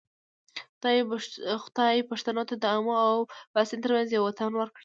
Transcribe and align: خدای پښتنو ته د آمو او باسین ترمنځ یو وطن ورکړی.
خدای 1.67 1.97
پښتنو 2.09 2.43
ته 2.49 2.55
د 2.57 2.63
آمو 2.75 2.93
او 3.09 3.17
باسین 3.53 3.79
ترمنځ 3.83 4.09
یو 4.11 4.23
وطن 4.25 4.51
ورکړی. 4.55 4.79